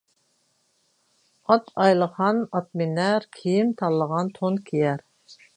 ئات 1.49 1.69
ئايلىغان 1.83 2.41
ئات 2.47 2.73
مىنەر، 2.83 3.29
كىيىم 3.39 3.73
تاللىغان 3.83 4.37
تون 4.41 4.63
كىيەر. 4.73 5.07